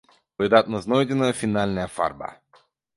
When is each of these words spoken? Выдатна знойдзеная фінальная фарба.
Выдатна 0.43 0.81
знойдзеная 0.87 1.29
фінальная 1.45 1.87
фарба. 1.99 2.35